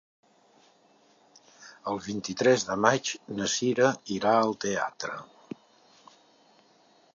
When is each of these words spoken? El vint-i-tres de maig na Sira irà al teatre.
El 1.91 2.01
vint-i-tres 2.05 2.65
de 2.71 2.79
maig 2.87 3.13
na 3.39 3.49
Sira 3.57 3.93
irà 4.17 4.33
al 4.39 4.57
teatre. 4.67 5.21